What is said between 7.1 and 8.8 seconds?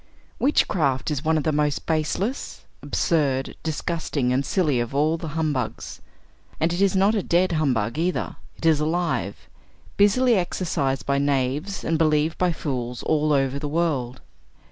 a dead humbug either; it is